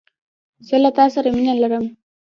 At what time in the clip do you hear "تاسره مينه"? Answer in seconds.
0.97-1.53